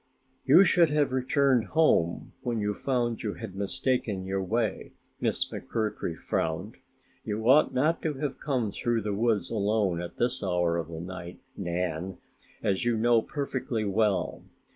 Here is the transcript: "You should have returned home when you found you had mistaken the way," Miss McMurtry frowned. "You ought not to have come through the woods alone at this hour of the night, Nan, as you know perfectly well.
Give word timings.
"You 0.47 0.63
should 0.63 0.89
have 0.89 1.13
returned 1.13 1.65
home 1.77 2.33
when 2.41 2.59
you 2.59 2.73
found 2.73 3.21
you 3.21 3.35
had 3.35 3.53
mistaken 3.55 4.25
the 4.25 4.41
way," 4.41 4.93
Miss 5.19 5.45
McMurtry 5.51 6.17
frowned. 6.17 6.77
"You 7.23 7.47
ought 7.47 7.71
not 7.71 8.01
to 8.01 8.15
have 8.15 8.39
come 8.39 8.71
through 8.71 9.01
the 9.03 9.13
woods 9.13 9.51
alone 9.51 10.01
at 10.01 10.17
this 10.17 10.43
hour 10.43 10.75
of 10.77 10.87
the 10.87 10.99
night, 11.01 11.37
Nan, 11.55 12.17
as 12.63 12.83
you 12.83 12.97
know 12.97 13.21
perfectly 13.21 13.85
well. 13.85 14.43